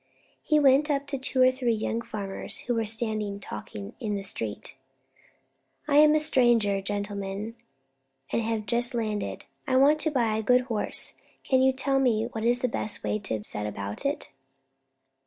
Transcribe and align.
He 0.41 0.57
went 0.59 0.89
up 0.89 1.05
to 1.09 1.19
two 1.19 1.43
or 1.43 1.51
three 1.51 1.75
young 1.75 2.01
farmers 2.01 2.61
who 2.61 2.73
were 2.73 2.85
standing 2.87 3.39
talking 3.39 3.93
in 3.99 4.15
the 4.15 4.23
street. 4.23 4.73
"I 5.87 5.97
am 5.97 6.15
a 6.15 6.19
stranger, 6.19 6.81
gentlemen, 6.81 7.53
and 8.31 8.41
have 8.41 8.65
just 8.65 8.95
landed. 8.95 9.45
I 9.67 9.75
want 9.75 9.99
to 9.99 10.09
buy 10.09 10.37
a 10.37 10.41
good 10.41 10.61
horse; 10.61 11.17
can 11.43 11.61
you 11.61 11.71
tell 11.71 11.99
me 11.99 12.25
what 12.31 12.43
is 12.43 12.61
the 12.61 12.67
best 12.67 13.03
way 13.03 13.19
to 13.19 13.43
set 13.43 13.67
about 13.67 14.03
it?" 14.03 14.31